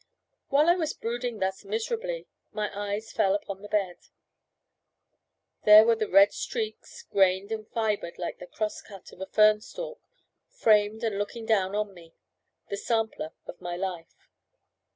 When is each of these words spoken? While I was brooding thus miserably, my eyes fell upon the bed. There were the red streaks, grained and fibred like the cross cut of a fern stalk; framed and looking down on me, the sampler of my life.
While 0.49 0.67
I 0.67 0.73
was 0.73 0.95
brooding 0.95 1.37
thus 1.37 1.63
miserably, 1.63 2.25
my 2.53 2.71
eyes 2.75 3.11
fell 3.11 3.35
upon 3.35 3.61
the 3.61 3.69
bed. 3.69 3.97
There 5.63 5.85
were 5.85 5.95
the 5.95 6.09
red 6.09 6.33
streaks, 6.33 7.03
grained 7.03 7.51
and 7.51 7.67
fibred 7.67 8.17
like 8.17 8.39
the 8.39 8.47
cross 8.47 8.81
cut 8.81 9.11
of 9.11 9.21
a 9.21 9.27
fern 9.27 9.61
stalk; 9.61 10.01
framed 10.49 11.03
and 11.03 11.19
looking 11.19 11.45
down 11.45 11.75
on 11.75 11.93
me, 11.93 12.15
the 12.69 12.77
sampler 12.77 13.33
of 13.45 13.61
my 13.61 13.75
life. 13.75 14.27